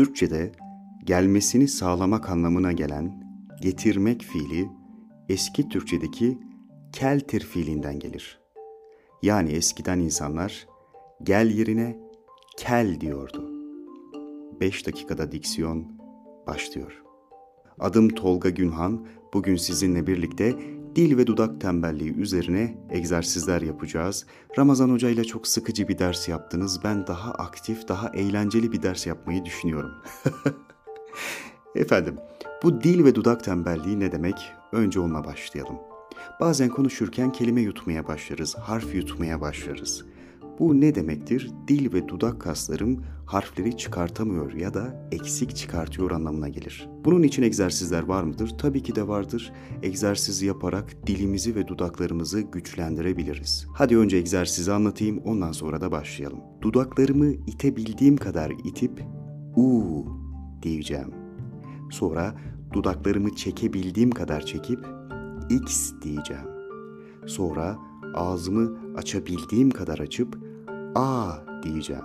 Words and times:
Türkçe'de 0.00 0.52
gelmesini 1.04 1.68
sağlamak 1.68 2.30
anlamına 2.30 2.72
gelen 2.72 3.24
getirmek 3.60 4.22
fiili 4.22 4.68
eski 5.28 5.68
Türkçedeki 5.68 6.38
keltir 6.92 7.40
fiilinden 7.40 7.98
gelir. 7.98 8.40
Yani 9.22 9.50
eskiden 9.52 9.98
insanlar 9.98 10.66
gel 11.22 11.50
yerine 11.50 11.98
kel 12.56 13.00
diyordu. 13.00 13.50
5 14.60 14.86
dakikada 14.86 15.32
diksiyon 15.32 16.00
başlıyor. 16.46 17.02
Adım 17.78 18.08
Tolga 18.08 18.50
Günhan. 18.50 19.06
Bugün 19.32 19.56
sizinle 19.56 20.06
birlikte 20.06 20.58
dil 20.96 21.16
ve 21.16 21.26
dudak 21.26 21.60
tembelliği 21.60 22.14
üzerine 22.14 22.78
egzersizler 22.90 23.62
yapacağız. 23.62 24.26
Ramazan 24.58 24.90
Hoca 24.90 25.08
ile 25.08 25.24
çok 25.24 25.46
sıkıcı 25.46 25.88
bir 25.88 25.98
ders 25.98 26.28
yaptınız. 26.28 26.84
Ben 26.84 27.06
daha 27.06 27.32
aktif, 27.32 27.88
daha 27.88 28.08
eğlenceli 28.08 28.72
bir 28.72 28.82
ders 28.82 29.06
yapmayı 29.06 29.44
düşünüyorum. 29.44 29.90
Efendim, 31.74 32.16
bu 32.62 32.80
dil 32.80 33.04
ve 33.04 33.14
dudak 33.14 33.44
tembelliği 33.44 34.00
ne 34.00 34.12
demek? 34.12 34.52
Önce 34.72 35.00
onunla 35.00 35.24
başlayalım. 35.24 35.76
Bazen 36.40 36.68
konuşurken 36.68 37.32
kelime 37.32 37.60
yutmaya 37.60 38.06
başlarız, 38.06 38.54
harf 38.54 38.94
yutmaya 38.94 39.40
başlarız. 39.40 40.04
Bu 40.60 40.80
ne 40.80 40.94
demektir? 40.94 41.50
Dil 41.68 41.92
ve 41.92 42.08
dudak 42.08 42.40
kaslarım 42.40 43.04
harfleri 43.26 43.76
çıkartamıyor 43.76 44.52
ya 44.52 44.74
da 44.74 45.08
eksik 45.12 45.56
çıkartıyor 45.56 46.10
anlamına 46.10 46.48
gelir. 46.48 46.88
Bunun 47.04 47.22
için 47.22 47.42
egzersizler 47.42 48.02
var 48.02 48.22
mıdır? 48.22 48.54
Tabii 48.58 48.82
ki 48.82 48.94
de 48.94 49.08
vardır. 49.08 49.52
Egzersizi 49.82 50.46
yaparak 50.46 51.06
dilimizi 51.06 51.54
ve 51.54 51.68
dudaklarımızı 51.68 52.40
güçlendirebiliriz. 52.40 53.66
Hadi 53.74 53.98
önce 53.98 54.16
egzersizi 54.16 54.72
anlatayım 54.72 55.18
ondan 55.18 55.52
sonra 55.52 55.80
da 55.80 55.92
başlayalım. 55.92 56.40
Dudaklarımı 56.62 57.32
itebildiğim 57.32 58.16
kadar 58.16 58.50
itip 58.64 59.04
u 59.56 60.04
diyeceğim. 60.62 61.10
Sonra 61.90 62.34
dudaklarımı 62.72 63.36
çekebildiğim 63.36 64.10
kadar 64.10 64.46
çekip 64.46 64.86
x 65.50 65.92
diyeceğim. 66.02 66.48
Sonra 67.26 67.78
ağzımı 68.14 68.78
açabildiğim 68.96 69.70
kadar 69.70 69.98
açıp 69.98 70.49
a 70.94 71.32
diyeceğim. 71.62 72.04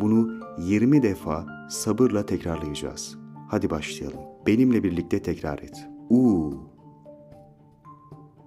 Bunu 0.00 0.40
20 0.58 1.02
defa 1.02 1.46
sabırla 1.70 2.26
tekrarlayacağız. 2.26 3.18
Hadi 3.48 3.70
başlayalım. 3.70 4.20
Benimle 4.46 4.82
birlikte 4.82 5.22
tekrar 5.22 5.58
et. 5.58 5.88
U 6.10 6.54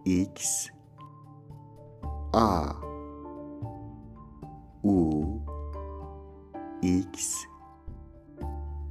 X 0.06 0.68
A 2.34 2.64
U 4.84 5.24
X 6.82 7.36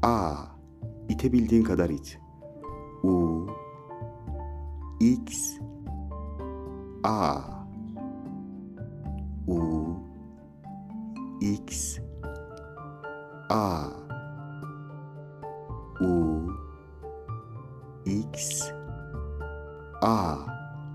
A 0.03 0.35
İtebildiğin 1.09 1.65
kadar 1.65 1.91
it. 1.91 2.21
U 3.03 3.47
X 5.01 5.59
A 7.05 7.60
X 11.41 11.99
A 13.49 13.89
U 16.01 16.47
X 18.05 18.71
A. 20.03 20.37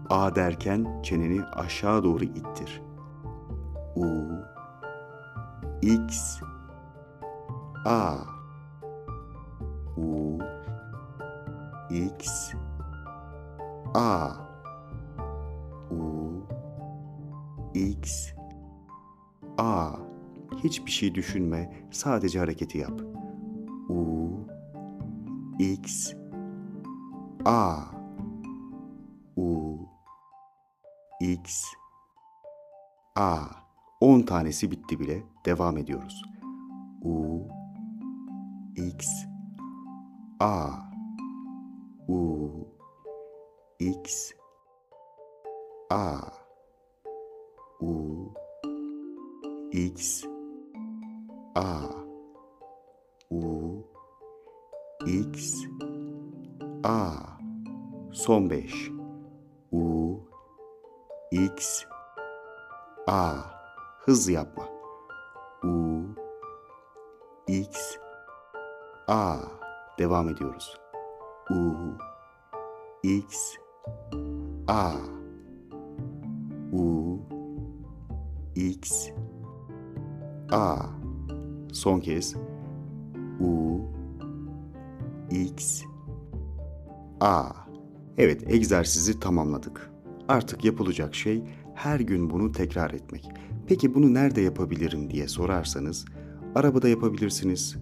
A 0.10 0.36
derken 0.36 1.02
çeneni 1.04 1.44
aşağı 1.44 2.04
doğru 2.04 2.24
ittir. 2.24 2.82
U 3.96 4.06
X 5.82 6.42
A. 7.86 8.16
U 9.98 10.40
X 11.90 12.54
A. 13.94 14.30
U 15.92 16.48
X 17.74 18.34
A 19.58 20.06
Hiçbir 20.66 20.92
şey 20.92 21.16
düşünme, 21.16 21.74
sadece 21.92 22.40
hareketi 22.40 22.78
yap. 22.78 23.02
U 23.90 24.30
X 25.60 26.14
A 27.46 27.78
U 29.36 29.78
X 31.22 31.64
A 33.16 33.40
10 34.02 34.22
tanesi 34.22 34.72
bitti 34.72 35.00
bile. 35.00 35.24
Devam 35.46 35.78
ediyoruz. 35.78 36.22
U 37.02 37.48
X 38.76 39.08
A 40.40 40.70
U 42.08 42.50
X 43.80 44.32
A 45.90 46.18
U 47.82 48.34
X 49.72 50.26
A. 51.56 51.88
U. 53.32 53.82
X. 55.06 55.66
A. 56.84 57.38
Son 58.12 58.50
5 58.50 58.92
U. 59.72 60.20
X. 61.32 61.86
A. 63.08 63.36
Hızlı 64.00 64.32
yapma. 64.32 64.64
U. 65.64 66.04
X. 67.48 67.98
A. 69.08 69.38
Devam 70.00 70.30
ediyoruz. 70.30 70.78
U. 71.52 71.74
X. 73.04 73.58
A. 74.68 74.92
U. 76.74 77.20
X. 78.56 79.12
A 80.52 81.05
Son 81.76 82.00
kez 82.00 82.36
U 83.40 83.80
X 85.32 85.84
A 87.22 87.44
Evet 88.18 88.44
egzersizi 88.48 89.20
tamamladık. 89.20 89.92
Artık 90.28 90.66
yapılacak 90.66 91.16
şey 91.16 91.44
her 91.74 92.00
gün 92.00 92.30
bunu 92.30 92.52
tekrar 92.52 92.92
etmek. 92.92 93.30
Peki 93.68 93.96
bunu 93.96 94.14
nerede 94.14 94.42
yapabilirim 94.42 95.10
diye 95.10 95.28
sorarsanız 95.28 96.06
arabada 96.56 96.90
yapabilirsiniz, 96.90 97.78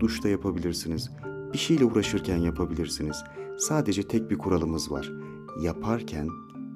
duşta 0.00 0.28
yapabilirsiniz, 0.28 1.10
bir 1.52 1.58
şeyle 1.58 1.84
uğraşırken 1.84 2.36
yapabilirsiniz. 2.36 3.24
Sadece 3.58 4.02
tek 4.02 4.30
bir 4.30 4.38
kuralımız 4.38 4.92
var. 4.92 5.12
Yaparken 5.62 6.28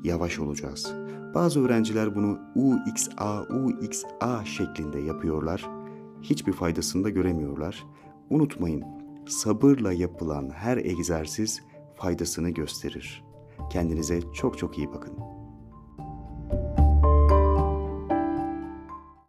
yavaş 0.05 0.39
olacağız. 0.39 0.93
Bazı 1.35 1.65
öğrenciler 1.65 2.15
bunu 2.15 2.39
UXA, 2.55 3.43
UXA 3.43 4.45
şeklinde 4.45 5.01
yapıyorlar. 5.01 5.82
Hiçbir 6.23 6.53
faydasını 6.53 7.05
da 7.05 7.11
göremiyorlar. 7.11 7.85
Unutmayın, 8.31 8.85
sabırla 9.27 9.93
yapılan 9.93 10.51
her 10.51 10.77
egzersiz 10.77 11.63
faydasını 11.97 12.51
gösterir. 12.51 13.25
Kendinize 13.71 14.21
çok 14.35 14.59
çok 14.59 14.79
iyi 14.79 14.93
bakın. 14.93 15.42